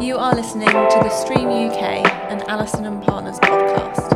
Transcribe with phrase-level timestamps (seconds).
[0.00, 4.08] You are listening to the Stream UK and Allison and Partners podcast.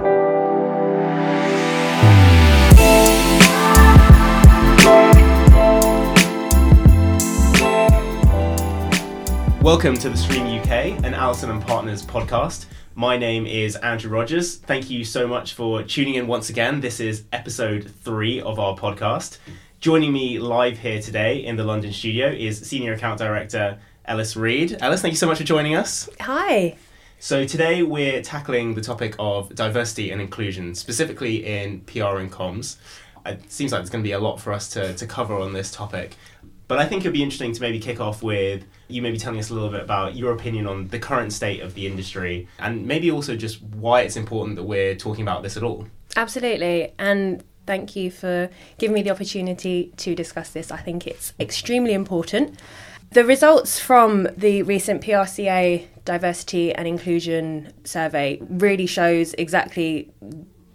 [9.60, 12.64] Welcome to the Stream UK and Allison and Partners podcast.
[12.94, 14.56] My name is Andrew Rogers.
[14.56, 16.80] Thank you so much for tuning in once again.
[16.80, 19.36] This is episode three of our podcast.
[19.80, 24.76] Joining me live here today in the London studio is Senior Account Director Ellis Reid.
[24.80, 26.08] Ellis, thank you so much for joining us.
[26.20, 26.76] Hi.
[27.18, 32.76] So, today we're tackling the topic of diversity and inclusion, specifically in PR and comms.
[33.24, 35.54] It seems like there's going to be a lot for us to, to cover on
[35.54, 36.16] this topic.
[36.68, 39.50] But I think it'd be interesting to maybe kick off with you maybe telling us
[39.50, 43.10] a little bit about your opinion on the current state of the industry and maybe
[43.10, 45.86] also just why it's important that we're talking about this at all.
[46.16, 46.92] Absolutely.
[46.98, 50.70] And thank you for giving me the opportunity to discuss this.
[50.70, 52.58] I think it's extremely important.
[53.14, 60.12] The results from the recent PRCA diversity and inclusion survey really shows exactly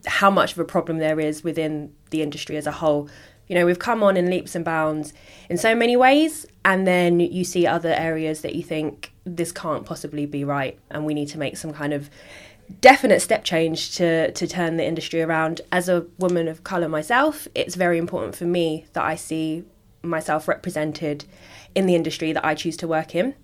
[0.06, 3.10] how much of a problem there is within the industry as a whole.
[3.48, 5.12] You know, we've come on in leaps and bounds
[5.50, 9.86] in so many ways, and then you see other areas that you think this can't
[9.86, 12.10] possibly be right, and we need to make some kind of
[12.80, 15.60] definite step change to to turn the industry around.
[15.74, 19.66] As a woman of color myself, it's very important for me that I see
[20.02, 21.26] myself represented
[21.76, 23.36] in the industry that I choose to work in.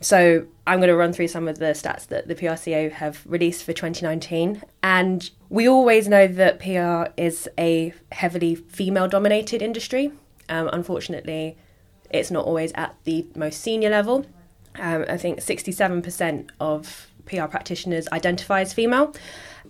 [0.00, 3.64] So I'm going to run through some of the stats that the PRCA have released
[3.64, 4.62] for 2019.
[4.82, 10.12] And we always know that PR is a heavily female dominated industry.
[10.48, 11.56] Um, unfortunately,
[12.10, 14.26] it's not always at the most senior level.
[14.78, 19.14] Um, I think 67% of PR practitioners identify as female,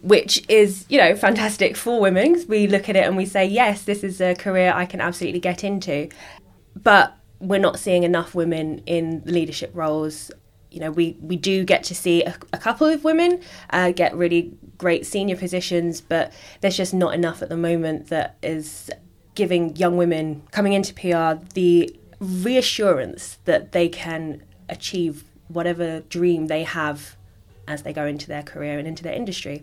[0.04, 2.44] which is, you know, fantastic for women.
[2.46, 5.40] We look at it and we say, yes, this is a career I can absolutely
[5.40, 6.10] get into.
[6.76, 10.30] But we're not seeing enough women in leadership roles.
[10.70, 14.14] You know, we, we do get to see a, a couple of women uh, get
[14.14, 18.90] really great senior positions, but there's just not enough at the moment that is
[19.34, 26.62] giving young women coming into PR the reassurance that they can achieve whatever dream they
[26.62, 27.16] have
[27.66, 29.62] as they go into their career and into their industry.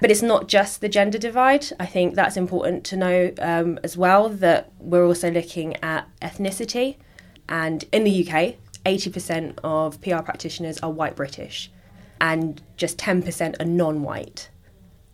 [0.00, 1.66] But it's not just the gender divide.
[1.78, 6.96] I think that's important to know um, as well that we're also looking at ethnicity.
[7.48, 11.70] And in the UK, 80% of PR practitioners are white British
[12.20, 14.48] and just 10% are non white,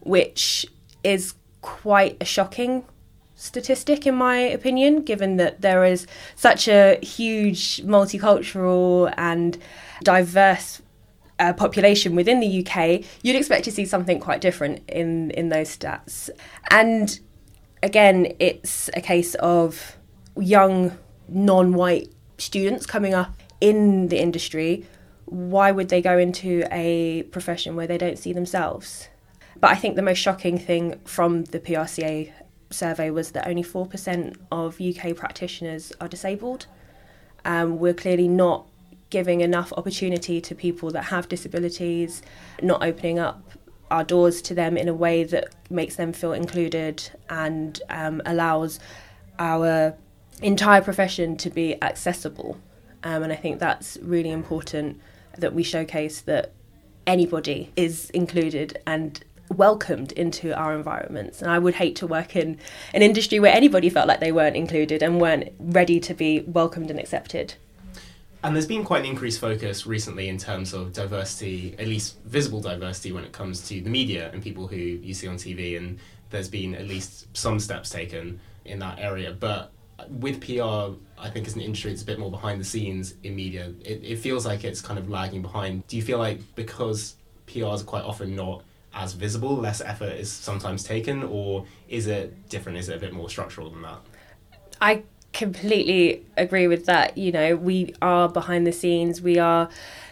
[0.01, 0.67] which
[1.03, 2.85] is quite a shocking
[3.35, 9.59] statistic, in my opinion, given that there is such a huge multicultural and
[10.03, 10.83] diverse
[11.41, 15.77] uh, population within the UK, you'd expect to see something quite different in in those
[15.77, 16.31] stats.
[16.71, 17.19] And
[17.83, 19.97] again, it's a case of
[20.37, 20.97] young
[21.29, 22.09] non-white
[22.39, 24.87] students coming up in the industry.
[25.25, 29.09] Why would they go into a profession where they don't see themselves?
[29.59, 32.33] But I think the most shocking thing from the PRCA
[32.71, 36.67] survey was that only 4% of UK practitioners are disabled.
[37.45, 38.67] Um, we're clearly not
[39.11, 42.23] giving enough opportunity to people that have disabilities,
[42.63, 43.43] not opening up
[43.91, 48.79] our doors to them in a way that makes them feel included and um, allows
[49.39, 49.95] our
[50.43, 52.57] entire profession to be accessible.
[53.03, 55.01] Um, and I think that's really important
[55.37, 56.53] that we showcase that
[57.07, 61.43] anybody is included and welcomed into our environments.
[61.43, 62.59] And I would hate to work in
[62.95, 66.91] an industry where anybody felt like they weren't included and weren't ready to be welcomed
[66.91, 67.55] and accepted.
[68.43, 72.61] And there's been quite an increased focus recently in terms of diversity, at least visible
[72.61, 75.77] diversity, when it comes to the media and people who you see on TV.
[75.77, 75.99] And
[76.31, 79.33] there's been at least some steps taken in that area.
[79.33, 79.73] But
[80.09, 83.37] with PR, I think as an industry, it's a bit more behind the scenes in
[83.37, 83.75] media.
[83.85, 85.87] It, it feels like it's kind of lagging behind.
[85.87, 88.63] Do you feel like because PRs are quite often not
[88.95, 92.79] as visible, less effort is sometimes taken, or is it different?
[92.79, 93.99] Is it a bit more structural than that?
[94.81, 95.03] I
[95.33, 97.17] completely agree with that.
[97.17, 99.69] You know, we are behind the scenes, we are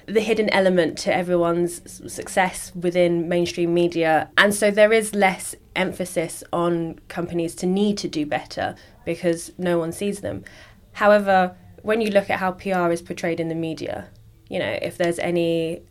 [0.06, 1.82] the hidden element to everyone's
[2.12, 4.30] success within mainstream media.
[4.38, 9.78] And so there is less emphasis on companies to need to do better because no
[9.78, 10.44] one sees them.
[10.92, 14.08] However, when you look at how PR is portrayed in the media,
[14.48, 15.82] you know, if there's any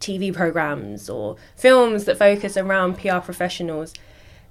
[0.00, 3.94] TV programs or films that focus around PR professionals,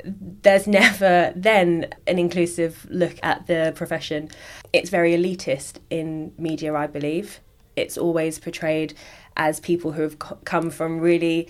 [0.06, 4.30] there's never then an inclusive look at the profession.
[4.74, 7.40] It's very elitist in media, I believe.
[7.76, 8.94] It's always portrayed
[9.38, 11.50] as people who have come from really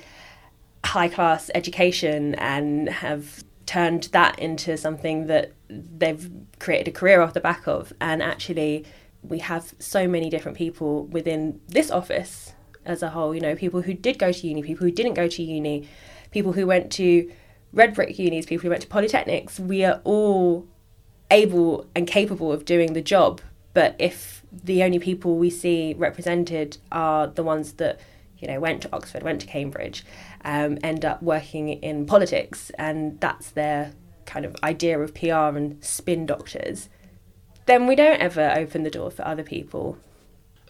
[0.83, 7.33] high class education and have turned that into something that they've created a career off
[7.33, 7.93] the back of.
[8.01, 8.85] And actually,
[9.23, 12.53] we have so many different people within this office
[12.85, 13.33] as a whole.
[13.33, 15.87] You know, people who did go to uni, people who didn't go to uni,
[16.31, 17.31] people who went to
[17.73, 19.59] red brick unis, people who went to polytechnics.
[19.59, 20.67] We are all
[21.29, 23.41] able and capable of doing the job.
[23.73, 27.99] But if the only people we see represented are the ones that
[28.37, 30.03] you know went to Oxford, went to Cambridge,
[30.43, 33.93] um, end up working in politics, and that's their
[34.25, 36.89] kind of idea of PR and spin doctors,
[37.65, 39.97] then we don't ever open the door for other people.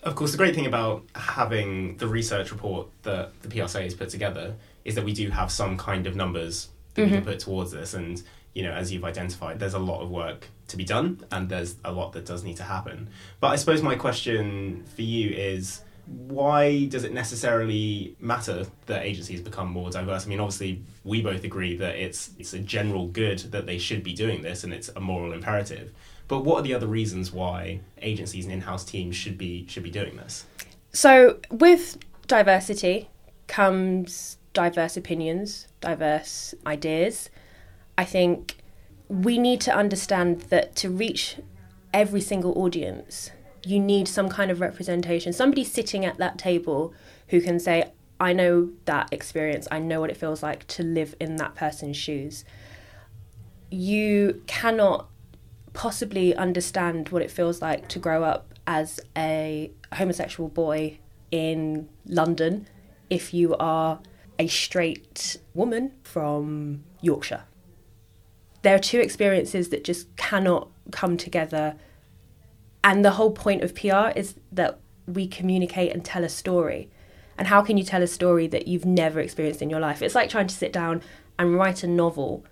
[0.03, 4.09] Of course, the great thing about having the research report that the PRCA has put
[4.09, 7.11] together is that we do have some kind of numbers that mm-hmm.
[7.11, 7.93] we can put towards this.
[7.93, 8.21] And,
[8.53, 11.75] you know, as you've identified, there's a lot of work to be done and there's
[11.83, 13.09] a lot that does need to happen.
[13.39, 19.41] But I suppose my question for you is why does it necessarily matter that agencies
[19.41, 20.25] become more diverse?
[20.25, 24.03] I mean, obviously, we both agree that it's it's a general good that they should
[24.03, 25.93] be doing this, and it's a moral imperative.
[26.27, 29.91] But what are the other reasons why agencies and in-house teams should be should be
[29.91, 30.45] doing this?
[30.91, 31.97] So, with
[32.27, 33.09] diversity
[33.47, 37.29] comes diverse opinions, diverse ideas.
[37.97, 38.57] I think
[39.07, 41.37] we need to understand that to reach
[41.93, 43.31] every single audience,
[43.63, 45.33] you need some kind of representation.
[45.33, 46.93] Somebody sitting at that table
[47.27, 51.15] who can say, I know that experience, I know what it feels like to live
[51.19, 52.45] in that person's shoes.
[53.69, 55.07] You cannot
[55.73, 60.99] possibly understand what it feels like to grow up as a homosexual boy
[61.31, 62.67] in London
[63.09, 63.99] if you are
[64.39, 67.43] a straight woman from Yorkshire.
[68.61, 71.75] There are two experiences that just cannot come together.
[72.83, 76.89] And the whole point of PR is that we communicate and tell a story.
[77.37, 80.01] And how can you tell a story that you've never experienced in your life?
[80.01, 81.01] It's like trying to sit down
[81.39, 82.45] and write a novel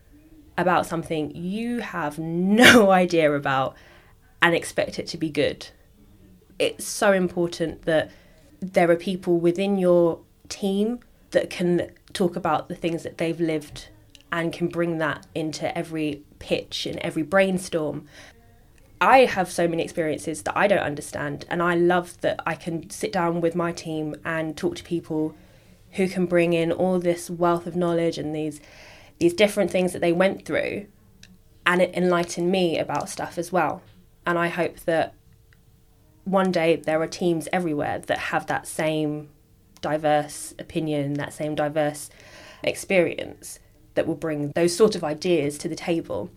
[0.58, 3.76] about something you have no idea about
[4.42, 5.68] and expect it to be good.
[6.58, 8.12] It's so important that
[8.60, 11.00] there are people within your team
[11.32, 13.90] that can talk about the things that they've lived
[14.32, 18.08] and can bring that into every pitch and every brainstorm.
[19.02, 22.90] I have so many experiences that I don't understand, and I love that I can
[22.90, 25.36] sit down with my team and talk to people
[25.92, 28.62] who can bring in all this wealth of knowledge and these
[29.18, 30.86] these different things that they went through
[31.66, 33.82] and it enlightened me about stuff as well.
[34.26, 35.14] And I hope that
[36.24, 39.30] one day there are teams everywhere that have that same
[39.82, 42.10] diverse opinion, that same diverse
[42.64, 43.60] experience
[43.96, 46.30] that will bring those sort of ideas to the table.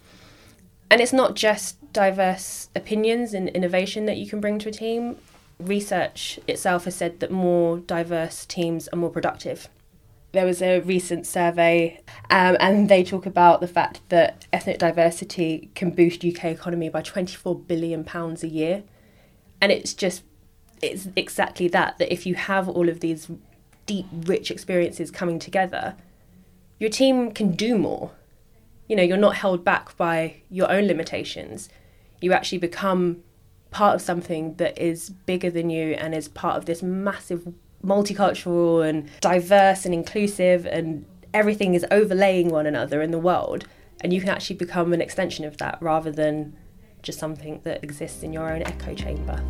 [0.90, 5.16] And it's not just diverse opinions and innovation that you can bring to a team.
[5.58, 9.68] Research itself has said that more diverse teams are more productive
[10.32, 12.00] there was a recent survey
[12.30, 17.02] um, and they talk about the fact that ethnic diversity can boost UK economy by
[17.02, 18.82] 24 billion pounds a year
[19.60, 20.22] and it's just
[20.82, 23.30] it's exactly that that if you have all of these
[23.86, 25.96] deep rich experiences coming together
[26.82, 28.10] your team can do more.
[28.88, 31.68] You know you're not held back by your own limitations.
[32.20, 33.22] You actually become
[33.70, 37.54] part of something that is bigger than you and is part of this massive
[37.86, 43.64] multicultural and diverse and inclusive and everything is overlaying one another in the world.
[44.00, 46.56] And you can actually become an extension of that rather than
[47.02, 49.40] just something that exists in your own echo chamber.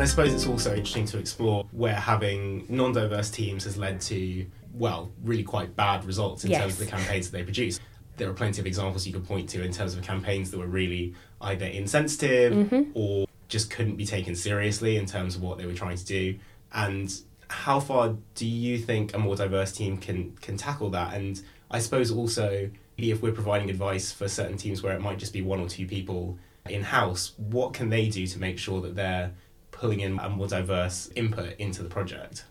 [0.00, 4.00] And I suppose it's also interesting to explore where having non diverse teams has led
[4.00, 6.62] to, well, really quite bad results in yes.
[6.62, 7.78] terms of the campaigns that they produce
[8.16, 10.66] there are plenty of examples you could point to in terms of campaigns that were
[10.66, 12.90] really either insensitive mm-hmm.
[12.94, 16.38] or just couldn't be taken seriously in terms of what they were trying to do.
[16.72, 17.12] And
[17.48, 21.12] how far do you think a more diverse team can can tackle that?
[21.14, 25.34] And I suppose also if we're providing advice for certain teams where it might just
[25.34, 28.94] be one or two people in house, what can they do to make sure that
[28.94, 29.32] they're
[29.80, 32.44] pulling in a more diverse input into the project?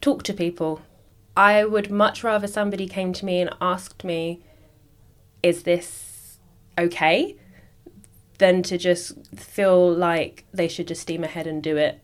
[0.00, 0.82] Talk to people.
[1.36, 4.40] I would much rather somebody came to me and asked me
[5.42, 6.38] is this
[6.78, 7.36] okay?
[8.38, 12.00] Than to just feel like they should just steam ahead and do it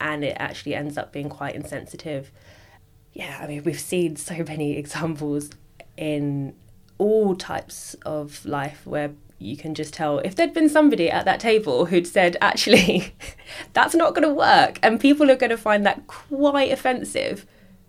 [0.00, 2.30] and it actually ends up being quite insensitive.
[3.12, 5.50] Yeah, I mean, we've seen so many examples
[5.96, 6.54] in
[6.98, 11.40] all types of life where you can just tell if there'd been somebody at that
[11.40, 13.14] table who'd said, actually,
[13.72, 17.46] that's not going to work, and people are going to find that quite offensive,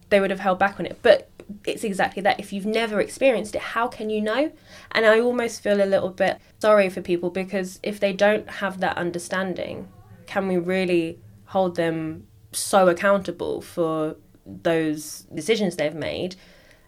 [0.09, 0.99] they would have held back on it.
[1.01, 1.29] But
[1.65, 2.39] it's exactly that.
[2.39, 4.51] If you've never experienced it, how can you know?
[4.91, 8.79] And I almost feel a little bit sorry for people because if they don't have
[8.79, 9.87] that understanding,
[10.25, 16.35] can we really hold them so accountable for those decisions they've made?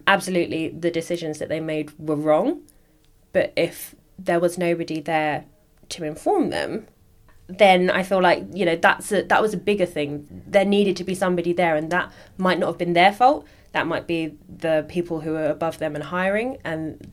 [0.08, 2.62] Absolutely, the decisions that they made were wrong,
[3.32, 3.96] But if
[4.26, 5.46] there was nobody there
[5.90, 6.88] to inform them,
[7.48, 10.44] then I feel like you know that's a, that was a bigger thing.
[10.48, 13.46] There needed to be somebody there, and that might not have been their fault.
[13.72, 17.08] That might be the people who are above them and hiring, and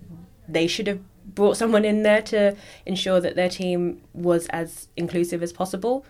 [0.49, 1.01] they should have
[1.35, 6.05] brought someone in there to ensure that their team was as inclusive as possible.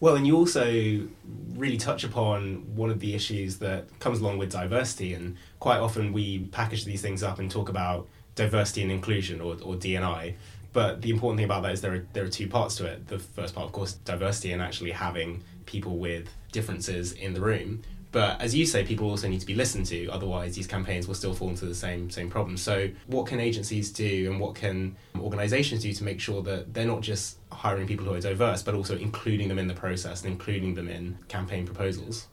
[0.00, 1.06] Well, and you also
[1.54, 6.12] really touch upon one of the issues that comes along with diversity, and quite often
[6.12, 10.34] we package these things up and talk about diversity and inclusion or, or DNI.
[10.72, 13.08] But the important thing about that is there are, there are two parts to it.
[13.08, 17.82] The first part, of course, diversity and actually having people with differences in the room.
[18.12, 20.08] But as you say, people also need to be listened to.
[20.08, 22.58] Otherwise, these campaigns will still fall into the same same problem.
[22.58, 26.86] So, what can agencies do, and what can organisations do to make sure that they're
[26.86, 30.30] not just hiring people who are diverse, but also including them in the process and
[30.30, 32.28] including them in campaign proposals?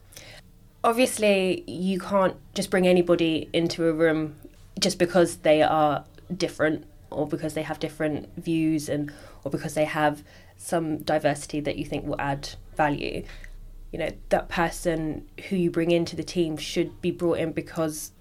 [0.84, 4.36] Obviously, you can't just bring anybody into a room
[4.80, 6.04] just because they are
[6.36, 9.12] different or because they have different views and
[9.44, 10.24] or because they have
[10.56, 13.22] some diversity that you think will add value
[13.92, 18.12] you know that person who you bring into the team should be brought in because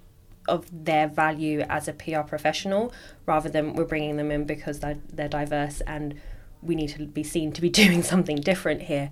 [0.48, 2.92] of their value as a PR professional
[3.25, 6.20] rather than we're bringing them in because they're, they're diverse and
[6.62, 9.12] we need to be seen to be doing something different here.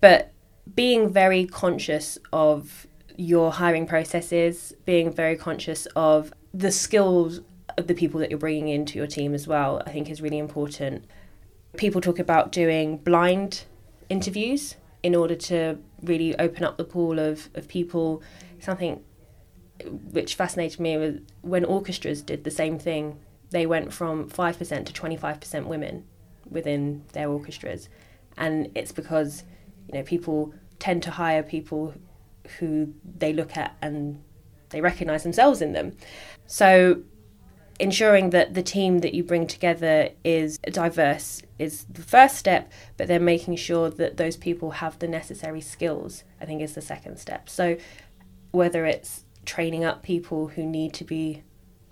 [0.00, 0.32] But
[0.74, 7.40] being very conscious of your hiring processes, being very conscious of the skills
[7.76, 10.38] of the people that you're bringing into your team as well, I think is really
[10.38, 11.04] important.
[11.76, 13.64] People talk about doing blind
[14.08, 18.22] interviews in order to really open up the pool of, of people.
[18.58, 19.02] Something
[20.10, 23.18] which fascinated me was when orchestras did the same thing,
[23.50, 26.04] they went from 5% to 25% women
[26.48, 27.88] within their orchestras.
[28.36, 29.44] And it's because,
[29.88, 31.94] you know, people tend to hire people
[32.58, 34.22] who they look at and
[34.70, 35.96] they recognize themselves in them.
[36.46, 37.02] So
[37.80, 43.08] ensuring that the team that you bring together is diverse is the first step, but
[43.08, 47.18] then making sure that those people have the necessary skills, I think, is the second
[47.18, 47.48] step.
[47.48, 47.76] So,
[48.52, 51.42] whether it's training up people who need to be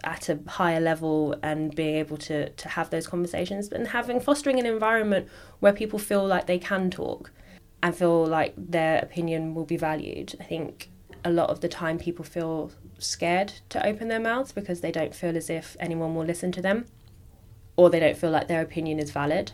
[0.05, 4.59] at a higher level and being able to, to have those conversations, and having fostering
[4.61, 5.29] an environment
[5.61, 7.33] where people feel like they can talk
[7.83, 10.35] and feel like their opinion will be valued.
[10.41, 10.91] I think
[11.25, 15.15] a lot of the time people feel scared to open their mouths because they don't
[15.15, 16.87] feel as if anyone will listen to them
[17.77, 19.53] or they don't feel like their opinion is valid.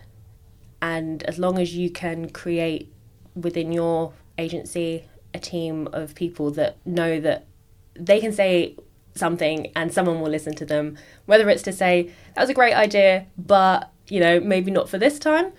[0.81, 2.93] And as long as you can create
[3.35, 7.47] within your agency a team of people that know that
[7.95, 8.77] they can say
[9.15, 12.75] something and someone will listen to them, whether it's to say, that was a great
[12.75, 15.53] idea, but you know, maybe not for this time,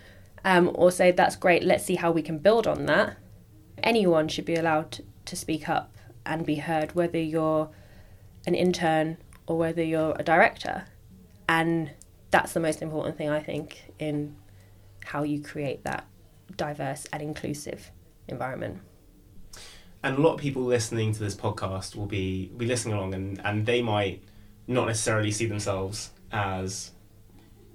[0.46, 3.18] um, or say, that's great, let's see how we can build on that.
[3.84, 7.70] Anyone should be allowed to speak up and be heard, whether you're
[8.46, 10.86] an intern or whether you're a director.
[11.50, 11.92] And
[12.30, 14.36] that's the most important thing, I think, in
[15.04, 16.06] how you create that
[16.56, 17.92] diverse and inclusive
[18.28, 18.82] environment.
[20.04, 23.42] And a lot of people listening to this podcast will be be listening along, and,
[23.44, 24.24] and they might
[24.68, 26.92] not necessarily see themselves as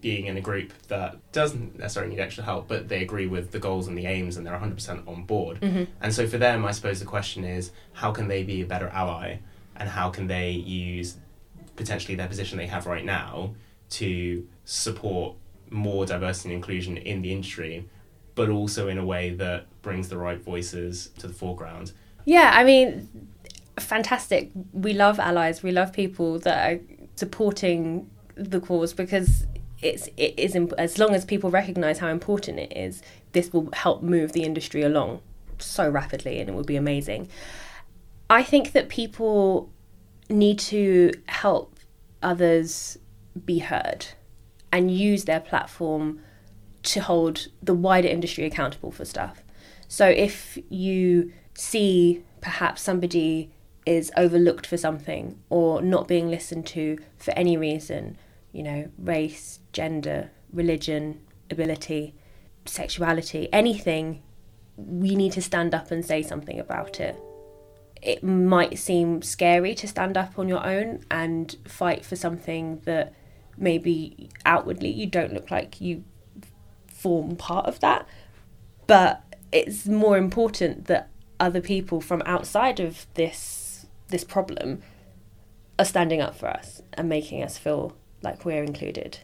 [0.01, 3.59] being in a group that doesn't necessarily need extra help, but they agree with the
[3.59, 5.61] goals and the aims and they're 100% on board.
[5.61, 5.85] Mm-hmm.
[6.01, 8.89] And so for them, I suppose the question is how can they be a better
[8.89, 9.39] ally
[9.77, 11.17] and how can they use
[11.77, 13.55] potentially their position they have right now
[13.91, 15.37] to support
[15.71, 17.89] more diversity and inclusion in the industry,
[18.35, 21.93] but also in a way that brings the right voices to the foreground.
[22.25, 23.09] Yeah, I mean,
[23.79, 24.51] fantastic.
[24.73, 25.63] We love allies.
[25.63, 26.81] We love people that are
[27.17, 29.47] supporting the cause because
[29.83, 34.03] it's it is as long as people recognize how important it is this will help
[34.03, 35.21] move the industry along
[35.59, 37.29] so rapidly and it will be amazing.
[38.29, 39.71] I think that people
[40.29, 41.77] need to help
[42.23, 42.99] others
[43.45, 44.07] be heard
[44.73, 46.21] and use their platform
[46.83, 49.43] to hold the wider industry accountable for stuff.
[49.89, 53.51] So if you see perhaps somebody
[53.85, 58.17] is overlooked for something or not being listened to for any reason
[58.53, 62.15] you know, race, gender, religion, ability,
[62.65, 64.23] sexuality, anything,
[64.77, 67.17] we need to stand up and say something about it.
[68.03, 73.13] It might seem scary to stand up on your own and fight for something that
[73.59, 76.05] maybe outwardly you don't look like you
[76.89, 78.07] form part of that,
[78.87, 84.83] but it's more important that other people from outside of this this problem
[85.79, 89.19] are standing up for us and making us feel like we're included.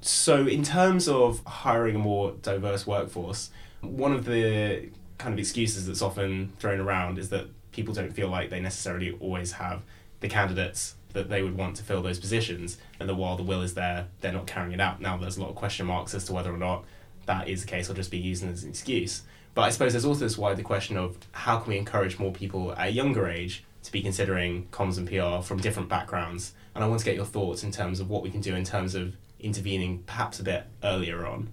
[0.00, 5.86] So, in terms of hiring a more diverse workforce, one of the kind of excuses
[5.86, 9.82] that's often thrown around is that people don't feel like they necessarily always have
[10.20, 13.62] the candidates that they would want to fill those positions, and that while the will
[13.62, 15.00] is there, they're not carrying it out.
[15.00, 16.84] Now there's a lot of question marks as to whether or not
[17.26, 19.22] that is the case or just be used as an excuse.
[19.54, 22.72] But I suppose there's also this wider question of how can we encourage more people
[22.72, 26.52] at a younger age to be considering comms and PR from different backgrounds.
[26.74, 28.64] And I want to get your thoughts in terms of what we can do in
[28.64, 31.48] terms of intervening perhaps a bit earlier on.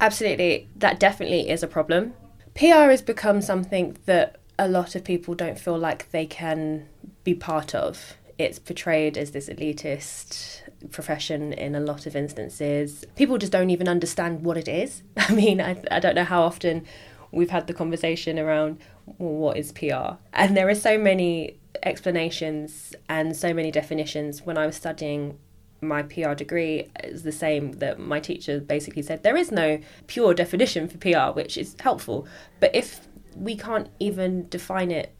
[0.00, 2.14] Absolutely, that definitely is a problem.
[2.54, 6.86] PR has become something that a lot of people don't feel like they can
[7.24, 8.16] be part of.
[8.38, 13.04] It's portrayed as this elitist profession in a lot of instances.
[13.16, 15.02] People just don't even understand what it is.
[15.16, 16.86] I mean, I, I don't know how often
[17.32, 18.80] we've had the conversation around
[19.18, 20.16] well, what is PR?
[20.32, 24.42] And there are so many explanations and so many definitions.
[24.42, 25.38] When I was studying
[25.80, 30.34] my PR degree, is the same that my teacher basically said there is no pure
[30.34, 32.26] definition for PR, which is helpful.
[32.58, 35.14] But if we can't even define it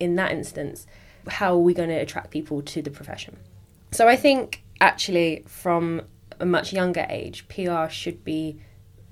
[0.00, 0.86] in that instance,
[1.28, 3.36] how are we going to attract people to the profession?
[3.92, 6.02] So I think actually from
[6.40, 8.60] a much younger age, PR should be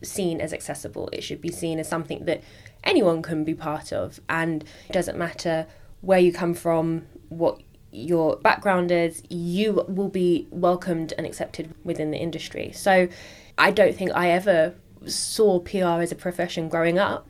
[0.02, 1.08] seen as accessible.
[1.12, 2.42] It should be seen as something that
[2.82, 5.66] anyone can be part of, and it doesn't matter
[6.00, 7.60] where you come from, what
[7.94, 12.72] your background is, you will be welcomed and accepted within the industry.
[12.72, 13.08] So
[13.56, 14.74] I don't think I ever
[15.06, 17.28] saw PR as a profession growing up.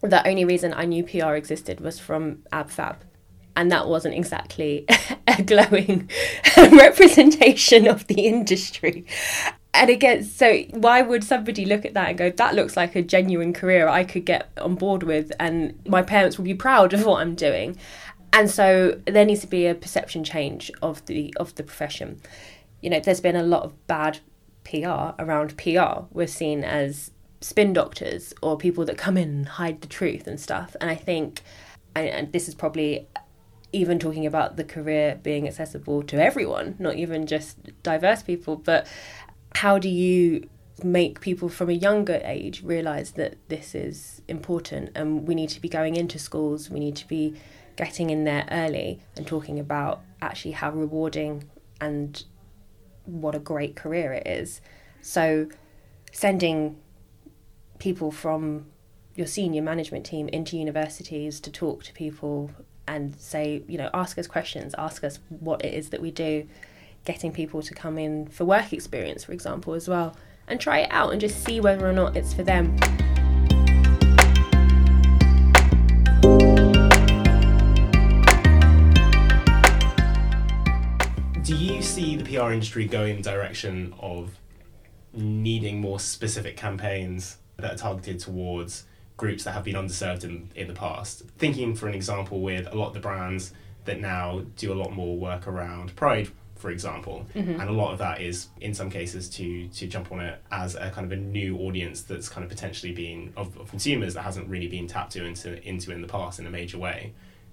[0.00, 2.96] The only reason I knew PR existed was from AbFab.
[3.54, 4.86] And that wasn't exactly
[5.26, 6.08] a glowing
[6.56, 9.04] representation of the industry
[9.78, 13.02] and again, so why would somebody look at that and go, that looks like a
[13.02, 17.06] genuine career I could get on board with, and my parents will be proud of
[17.06, 17.76] what I'm doing?
[18.32, 22.20] And so there needs to be a perception change of the of the profession.
[22.82, 24.18] You know, there's been a lot of bad
[24.64, 26.02] PR around PR.
[26.12, 30.38] We're seen as spin doctors or people that come in and hide the truth and
[30.40, 30.76] stuff.
[30.80, 31.42] And I think,
[31.94, 33.06] and, and this is probably
[33.72, 38.86] even talking about the career being accessible to everyone, not even just diverse people, but
[39.58, 40.48] how do you
[40.84, 44.88] make people from a younger age realize that this is important?
[44.94, 47.34] And we need to be going into schools we need to be
[47.74, 51.42] getting in there early and talking about actually how rewarding
[51.80, 52.22] and
[53.04, 54.60] what a great career it is.
[55.02, 55.48] So
[56.12, 56.76] sending
[57.80, 58.66] people from
[59.16, 62.52] your senior management team into universities to talk to people
[62.86, 66.48] and say you know ask us questions ask us what it is that we do
[67.04, 70.88] getting people to come in for work experience, for example, as well, and try it
[70.90, 72.76] out and just see whether or not it's for them.
[81.42, 84.38] Do you see the PR industry going in the direction of
[85.14, 88.84] needing more specific campaigns that are targeted towards
[89.16, 91.22] groups that have been underserved in, in the past?
[91.38, 93.52] Thinking, for an example, with a lot of the brands
[93.86, 97.60] that now do a lot more work around pride for example, mm-hmm.
[97.60, 100.74] and a lot of that is in some cases to to jump on it as
[100.74, 104.22] a kind of a new audience that's kind of potentially been of, of consumers that
[104.22, 107.12] hasn't really been tapped to into into in the past in a major way.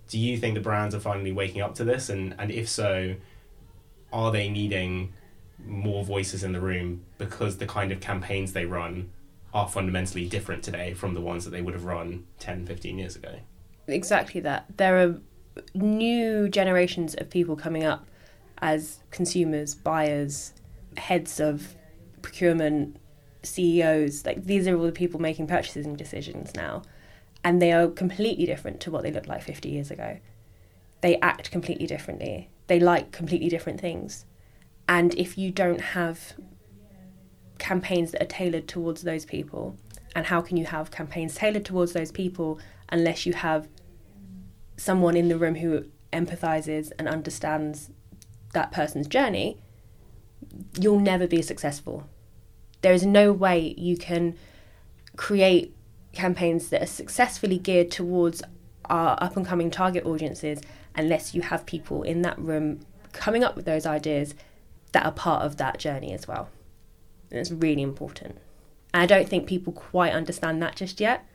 [0.10, 3.16] Do you think the brands are finally waking up to this, and and if so,
[4.12, 5.14] are they needing
[5.64, 9.10] more voices in the room because the kind of campaigns they run
[9.54, 13.16] are fundamentally different today from the ones that they would have run 10, 15 years
[13.16, 13.40] ago?
[13.88, 14.66] Exactly that.
[14.76, 15.20] There are
[15.74, 18.06] new generations of people coming up
[18.60, 20.54] as consumers, buyers,
[20.98, 21.76] heads of
[22.22, 22.98] procurement,
[23.44, 26.82] CEOs, like these are all the people making purchasing decisions now.
[27.44, 30.18] And they are completely different to what they looked like 50 years ago.
[31.02, 32.50] They act completely differently.
[32.68, 34.26] They like completely different things.
[34.88, 36.34] And if you don't have
[37.60, 39.78] campaigns that are tailored towards those people,
[40.16, 43.68] and how can you have campaigns tailored towards those people unless you have
[44.78, 47.90] someone in the room who empathizes and understands
[48.56, 49.60] that person's journey,
[50.80, 52.10] you'll never be successful.
[52.82, 54.36] There is no way you can
[55.16, 55.76] create
[56.14, 58.42] campaigns that are successfully geared towards
[58.86, 60.62] our up and coming target audiences
[60.96, 62.80] unless you have people in that room
[63.12, 64.34] coming up with those ideas
[64.92, 66.50] that are part of that journey as well.
[67.30, 68.38] And it's really important.
[68.94, 71.26] And I don't think people quite understand that just yet.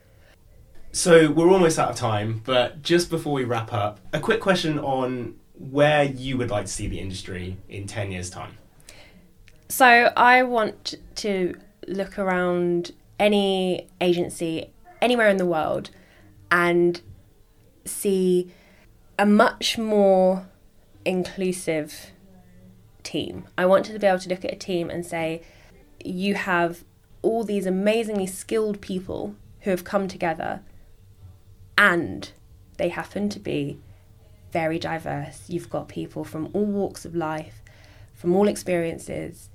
[0.92, 4.78] So we're almost out of time, but just before we wrap up, a quick question
[4.78, 8.56] on where you would like to see the industry in 10 years' time?
[9.68, 11.54] So, I want to
[11.86, 14.70] look around any agency
[15.00, 15.90] anywhere in the world
[16.50, 17.00] and
[17.84, 18.50] see
[19.18, 20.48] a much more
[21.04, 22.12] inclusive
[23.02, 23.44] team.
[23.56, 25.42] I want to be able to look at a team and say,
[26.04, 26.84] you have
[27.22, 30.60] all these amazingly skilled people who have come together
[31.76, 32.32] and
[32.78, 33.78] they happen to be
[34.52, 35.44] very diverse.
[35.48, 37.62] You've got people from all walks of life,
[38.14, 39.50] from all experiences,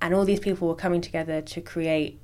[0.00, 2.20] and all these people were coming together to create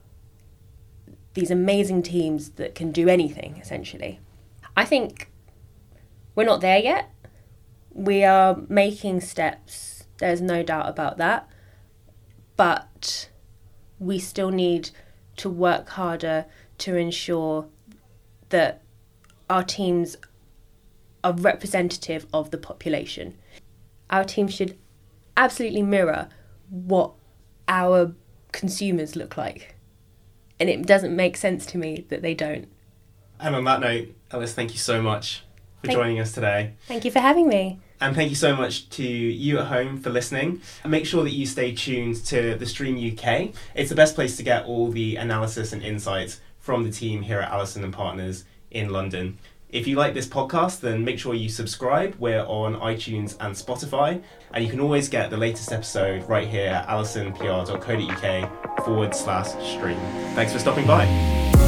[1.34, 4.20] these amazing teams that can do anything essentially.
[4.76, 5.30] I think
[6.34, 7.10] we're not there yet.
[7.90, 11.48] We are making steps, there's no doubt about that.
[12.56, 13.28] But
[13.98, 14.90] we still need
[15.36, 16.46] to work harder
[16.78, 17.66] to ensure
[18.50, 18.82] that
[19.48, 20.16] our teams
[21.24, 23.36] are representative of the population.
[24.10, 24.78] Our team should
[25.36, 26.28] absolutely mirror
[26.68, 27.12] what
[27.68, 28.14] our
[28.52, 29.74] consumers look like.
[30.60, 32.68] And it doesn't make sense to me that they don't.
[33.40, 35.42] And on that note, Ellis, thank you so much
[35.80, 36.74] for Thank- joining us today.
[36.86, 37.80] Thank you for having me.
[38.00, 40.60] And thank you so much to you at home for listening.
[40.82, 43.52] And make sure that you stay tuned to the Stream UK.
[43.74, 47.38] It's the best place to get all the analysis and insights from the team here
[47.40, 49.38] at Allison and Partners in London.
[49.72, 52.14] If you like this podcast, then make sure you subscribe.
[52.18, 54.22] We're on iTunes and Spotify.
[54.52, 59.96] And you can always get the latest episode right here at allisonpr.co.uk forward slash stream.
[60.34, 61.61] Thanks for stopping by.